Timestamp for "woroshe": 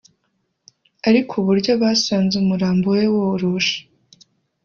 3.15-3.77